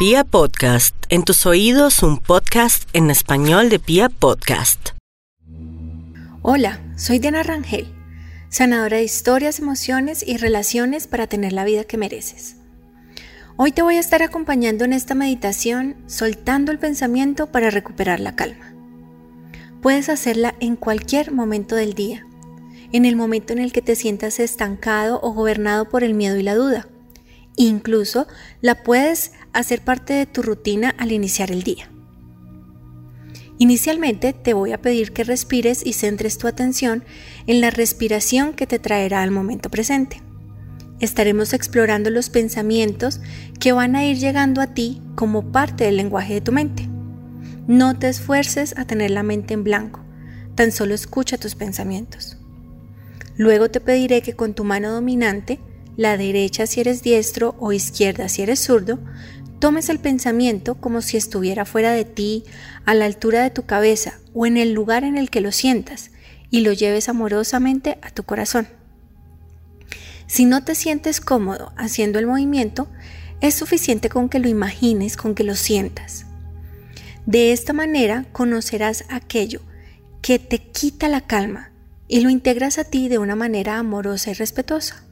[0.00, 4.92] Pia Podcast, en tus oídos un podcast en español de Pia Podcast.
[6.40, 7.86] Hola, soy Diana Rangel,
[8.48, 12.56] sanadora de historias, emociones y relaciones para tener la vida que mereces.
[13.58, 18.34] Hoy te voy a estar acompañando en esta meditación soltando el pensamiento para recuperar la
[18.34, 18.72] calma.
[19.82, 22.26] Puedes hacerla en cualquier momento del día,
[22.92, 26.42] en el momento en el que te sientas estancado o gobernado por el miedo y
[26.42, 26.88] la duda
[27.56, 28.26] Incluso
[28.62, 31.90] la puedes hacer parte de tu rutina al iniciar el día.
[33.58, 37.04] Inicialmente te voy a pedir que respires y centres tu atención
[37.46, 40.22] en la respiración que te traerá al momento presente.
[40.98, 43.20] Estaremos explorando los pensamientos
[43.58, 46.88] que van a ir llegando a ti como parte del lenguaje de tu mente.
[47.66, 50.00] No te esfuerces a tener la mente en blanco,
[50.54, 52.38] tan solo escucha tus pensamientos.
[53.36, 55.60] Luego te pediré que con tu mano dominante
[55.96, 58.98] la derecha si eres diestro o izquierda si eres zurdo,
[59.60, 62.44] tomes el pensamiento como si estuviera fuera de ti,
[62.86, 66.10] a la altura de tu cabeza o en el lugar en el que lo sientas
[66.50, 68.66] y lo lleves amorosamente a tu corazón.
[70.26, 72.88] Si no te sientes cómodo haciendo el movimiento,
[73.40, 76.26] es suficiente con que lo imagines, con que lo sientas.
[77.26, 79.60] De esta manera conocerás aquello
[80.22, 81.70] que te quita la calma
[82.08, 85.04] y lo integras a ti de una manera amorosa y respetuosa.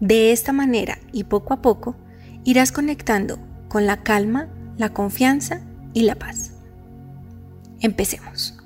[0.00, 1.96] De esta manera y poco a poco
[2.44, 3.38] irás conectando
[3.74, 5.60] con la calma, la confianza
[5.94, 6.52] y la paz.
[7.80, 8.56] Empecemos.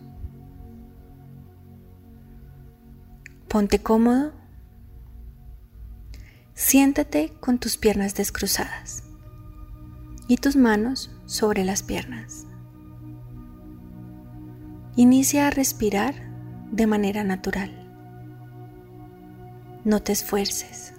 [3.48, 4.34] Ponte cómodo.
[6.52, 9.02] Siéntate con tus piernas descruzadas
[10.28, 12.44] y tus manos sobre las piernas.
[14.94, 16.16] Inicia a respirar
[16.70, 17.72] de manera natural.
[19.86, 20.97] No te esfuerces.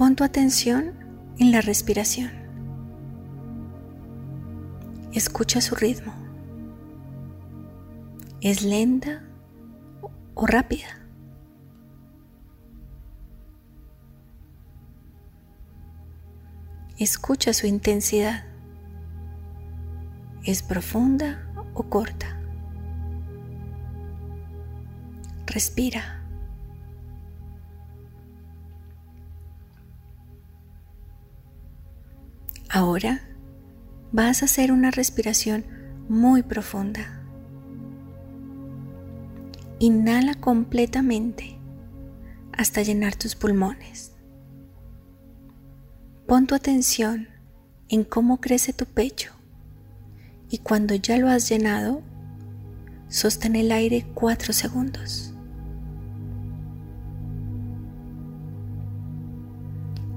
[0.00, 0.94] Pon tu atención
[1.38, 2.30] en la respiración.
[5.12, 6.14] Escucha su ritmo.
[8.40, 9.22] ¿Es lenta
[10.32, 10.86] o rápida?
[16.96, 18.44] Escucha su intensidad.
[20.44, 22.40] ¿Es profunda o corta?
[25.44, 26.19] Respira.
[32.72, 33.20] Ahora
[34.12, 35.64] vas a hacer una respiración
[36.08, 37.20] muy profunda.
[39.80, 41.58] Inhala completamente
[42.52, 44.12] hasta llenar tus pulmones.
[46.28, 47.26] Pon tu atención
[47.88, 49.32] en cómo crece tu pecho
[50.48, 52.02] y cuando ya lo has llenado,
[53.08, 55.34] sostén el aire cuatro segundos.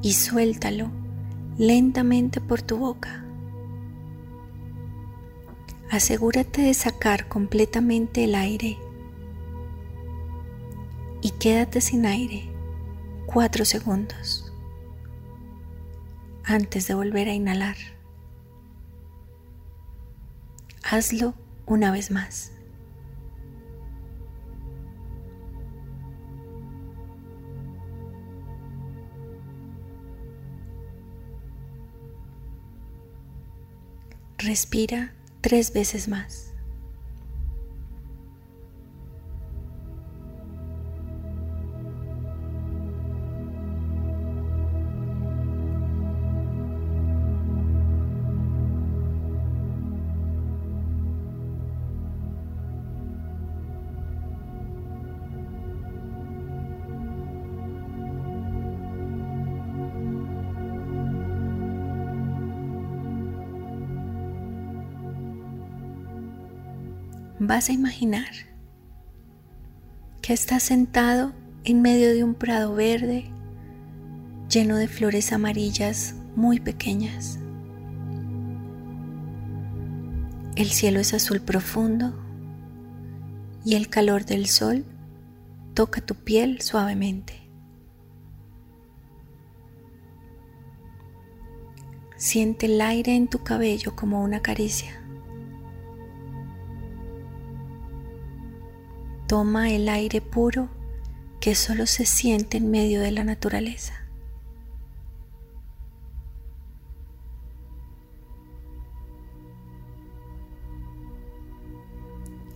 [0.03, 1.02] Y suéltalo
[1.57, 3.23] lentamente por tu boca.
[5.89, 8.79] Asegúrate de sacar completamente el aire
[11.21, 12.49] y quédate sin aire
[13.27, 14.51] cuatro segundos
[16.43, 17.77] antes de volver a inhalar.
[20.83, 21.35] Hazlo
[21.65, 22.52] una vez más.
[34.53, 36.52] Respira tres veces más.
[67.47, 68.29] Vas a imaginar
[70.21, 71.33] que estás sentado
[71.65, 73.29] en medio de un prado verde
[74.49, 77.39] lleno de flores amarillas muy pequeñas.
[80.55, 82.13] El cielo es azul profundo
[83.65, 84.85] y el calor del sol
[85.73, 87.33] toca tu piel suavemente.
[92.15, 95.02] Siente el aire en tu cabello como una caricia.
[99.33, 100.69] Toma el aire puro
[101.41, 103.95] que solo se siente en medio de la naturaleza.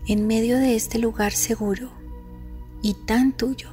[0.08, 1.90] En medio de este lugar seguro
[2.84, 3.72] y tan tuyo,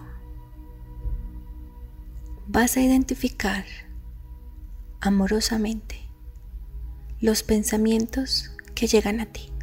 [2.47, 3.67] vas a identificar
[5.03, 6.09] amorosamente
[7.21, 9.54] los pensamientos que llegan a ti.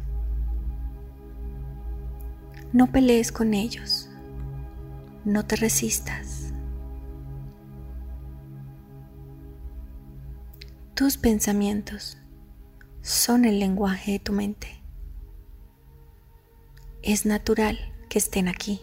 [2.72, 4.08] No pelees con ellos,
[5.26, 6.54] no te resistas.
[10.94, 12.16] Tus pensamientos
[13.02, 14.82] son el lenguaje de tu mente.
[17.02, 17.78] Es natural
[18.08, 18.80] que estén aquí.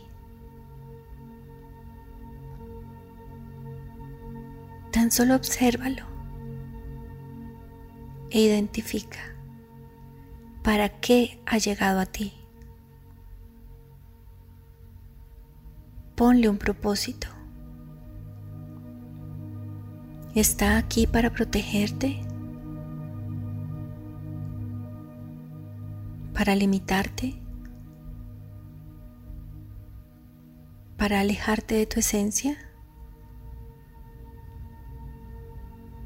[4.91, 6.05] Tan solo obsérvalo
[8.29, 9.35] e identifica
[10.61, 12.38] para qué ha llegado a ti.
[16.19, 17.29] Ponle un propósito.
[20.35, 22.19] ¿Está aquí para protegerte?
[26.33, 27.41] ¿Para limitarte?
[30.97, 32.57] ¿Para alejarte de tu esencia?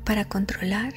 [0.06, 0.94] ¿Para controlar?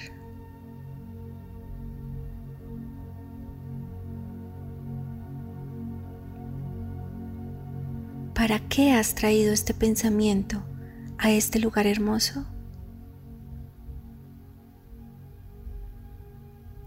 [8.47, 10.63] ¿Para qué has traído este pensamiento
[11.19, 12.47] a este lugar hermoso?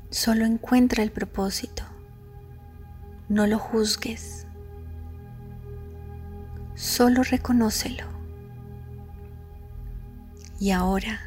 [0.10, 1.84] Solo encuentra el propósito.
[3.28, 4.48] No lo juzgues.
[6.76, 8.06] Solo reconócelo.
[10.62, 11.20] Y ahora,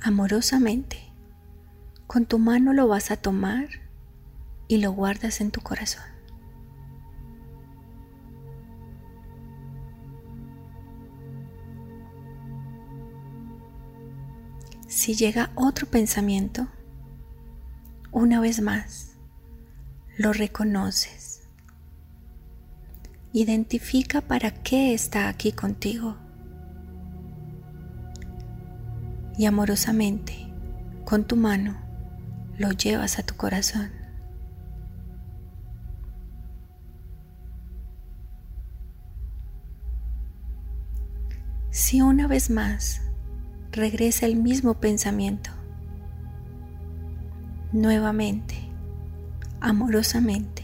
[0.00, 0.98] amorosamente,
[2.06, 3.66] con tu mano lo vas a tomar
[4.68, 6.11] y lo guardas en tu corazón.
[14.92, 16.68] Si llega otro pensamiento,
[18.10, 19.16] una vez más,
[20.18, 21.48] lo reconoces.
[23.32, 26.18] Identifica para qué está aquí contigo.
[29.38, 30.52] Y amorosamente,
[31.06, 31.80] con tu mano,
[32.58, 33.90] lo llevas a tu corazón.
[41.70, 43.00] Si una vez más
[43.72, 45.50] regresa el mismo pensamiento.
[47.72, 48.54] Nuevamente,
[49.60, 50.62] amorosamente,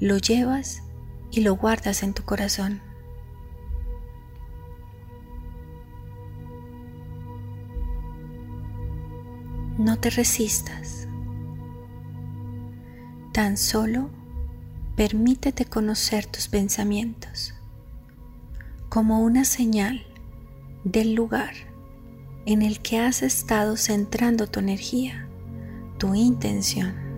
[0.00, 0.82] lo llevas
[1.30, 2.82] y lo guardas en tu corazón.
[9.78, 11.08] No te resistas.
[13.32, 14.10] Tan solo
[14.96, 17.54] permítete conocer tus pensamientos
[18.90, 20.04] como una señal
[20.84, 21.71] del lugar
[22.46, 25.28] en el que has estado centrando tu energía,
[25.98, 27.11] tu intención.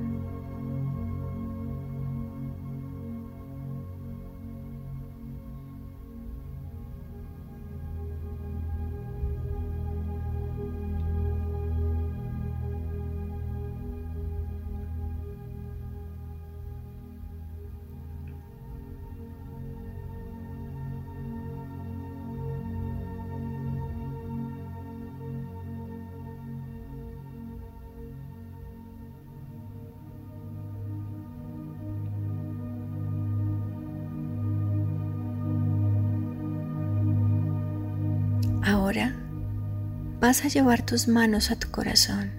[40.26, 42.32] Vas a llevar tus manos a tu corazón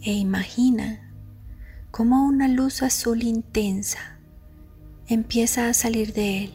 [0.00, 1.12] e imagina
[1.90, 4.18] cómo una luz azul intensa
[5.08, 6.54] empieza a salir de él.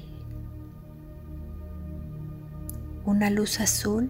[3.06, 4.10] Una luz azul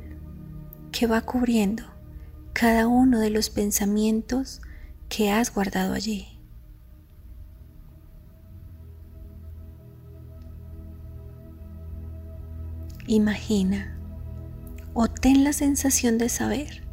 [0.93, 1.83] que va cubriendo
[2.53, 4.61] cada uno de los pensamientos
[5.09, 6.39] que has guardado allí.
[13.05, 13.96] Imagina
[14.99, 16.83] o ten la sensación de saber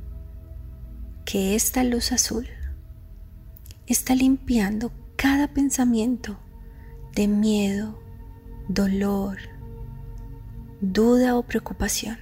[1.25, 2.47] que esta luz azul
[3.87, 6.37] está limpiando cada pensamiento
[7.15, 7.99] de miedo,
[8.69, 9.39] dolor,
[10.83, 12.19] duda o preocupación,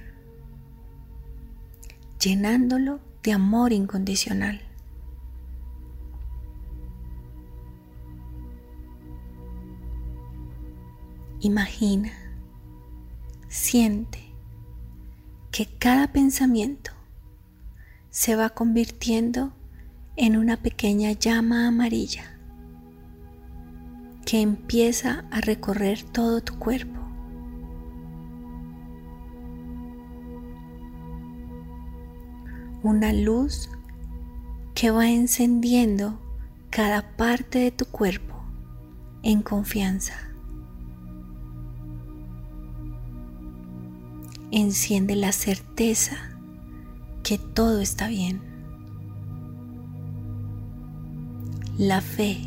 [2.17, 4.61] llenándolo de amor incondicional.
[11.41, 12.13] Imagina
[13.49, 14.32] siente
[15.53, 16.89] que cada pensamiento
[18.09, 19.53] se va convirtiendo
[20.15, 22.39] en una pequeña llama amarilla
[24.25, 26.99] que empieza a recorrer todo tu cuerpo.
[32.81, 33.69] Una luz
[34.73, 36.19] que va encendiendo
[36.71, 38.43] cada parte de tu cuerpo
[39.21, 40.32] en confianza.
[44.53, 46.15] Enciende la certeza
[47.23, 48.39] que todo está bien.
[51.79, 52.37] La fe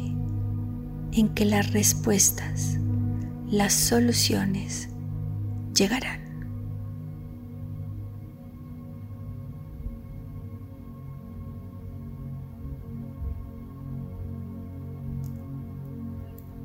[1.12, 2.78] en que las respuestas,
[3.50, 4.88] las soluciones
[5.75, 6.20] llegarán.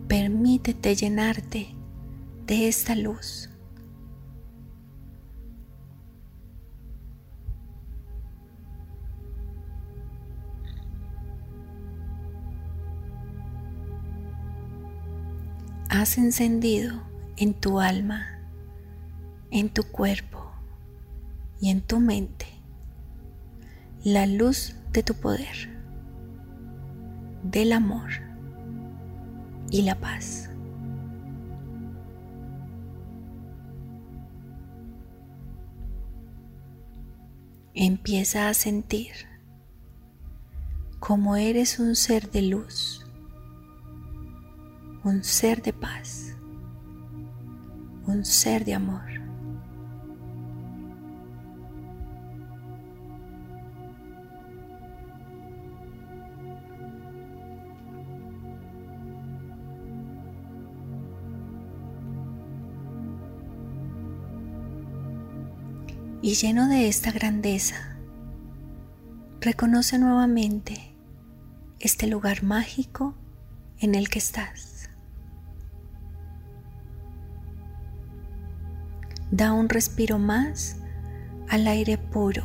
[0.07, 1.73] Permítete llenarte
[2.45, 3.50] de esta luz.
[15.93, 17.01] Has encendido
[17.35, 18.39] en tu alma,
[19.51, 20.53] en tu cuerpo
[21.59, 22.45] y en tu mente
[24.05, 25.69] la luz de tu poder,
[27.43, 28.09] del amor
[29.69, 30.49] y la paz.
[37.73, 39.11] Empieza a sentir
[41.01, 43.00] como eres un ser de luz,
[45.03, 46.35] un ser de paz,
[48.05, 49.11] un ser de amor.
[66.21, 67.97] y lleno de esta grandeza,
[69.39, 70.93] reconoce nuevamente
[71.79, 73.15] este lugar mágico
[73.79, 74.70] en el que estás.
[79.31, 80.77] Da un respiro más
[81.49, 82.43] al aire puro,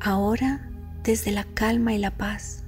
[0.00, 0.70] ahora
[1.02, 2.64] desde la calma y la paz.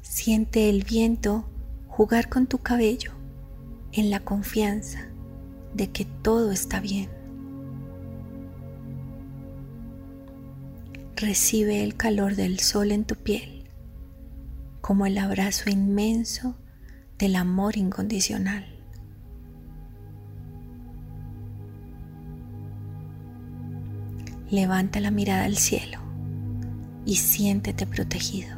[0.00, 1.48] Siente el viento
[1.88, 3.12] jugar con tu cabello
[3.92, 5.08] en la confianza
[5.74, 7.10] de que todo está bien.
[11.16, 13.58] Recibe el calor del sol en tu piel
[14.88, 16.54] como el abrazo inmenso
[17.18, 18.64] del amor incondicional.
[24.50, 25.98] Levanta la mirada al cielo
[27.04, 28.57] y siéntete protegido.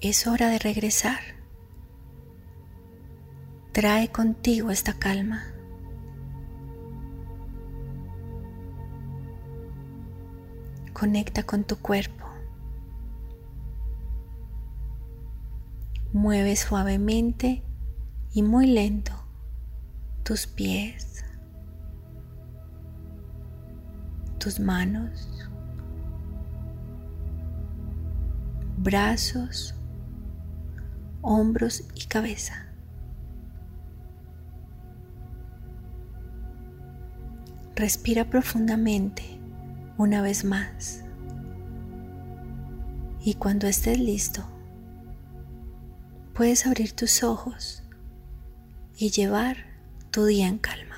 [0.00, 1.20] Es hora de regresar.
[3.72, 5.44] Trae contigo esta calma.
[10.92, 12.24] Conecta con tu cuerpo.
[16.12, 17.62] Mueve suavemente
[18.32, 19.12] y muy lento
[20.22, 21.24] tus pies,
[24.38, 25.28] tus manos,
[28.78, 29.74] brazos,
[31.26, 32.66] hombros y cabeza.
[37.74, 39.24] Respira profundamente
[39.98, 41.04] una vez más.
[43.20, 44.48] Y cuando estés listo,
[46.32, 47.82] puedes abrir tus ojos
[48.96, 49.56] y llevar
[50.12, 50.95] tu día en calma.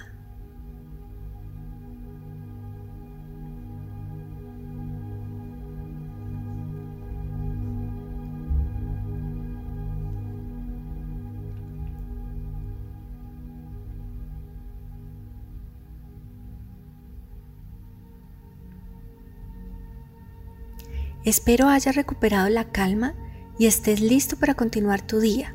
[21.29, 23.15] Espero hayas recuperado la calma
[23.59, 25.55] y estés listo para continuar tu día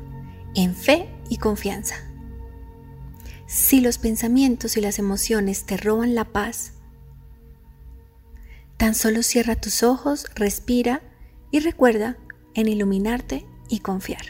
[0.54, 1.96] en fe y confianza.
[3.48, 6.74] Si los pensamientos y las emociones te roban la paz,
[8.76, 11.02] tan solo cierra tus ojos, respira
[11.50, 12.18] y recuerda
[12.54, 14.26] en iluminarte y confiar.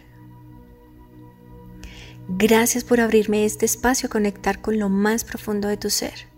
[2.27, 6.34] Gracias por abrirme este espacio a conectar con lo más profundo de tu ser.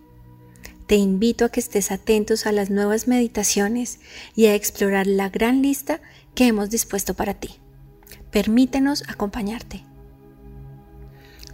[0.87, 3.99] Te invito a que estés atentos a las nuevas meditaciones
[4.37, 6.01] y a explorar la gran lista
[6.35, 7.57] que hemos dispuesto para ti.
[8.31, 9.85] Permítenos acompañarte.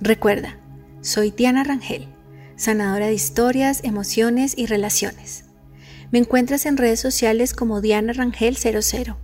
[0.01, 0.59] Recuerda,
[1.01, 2.09] soy Diana Rangel,
[2.57, 5.45] sanadora de historias, emociones y relaciones.
[6.11, 9.17] Me encuentras en redes sociales como Diana Rangel 00.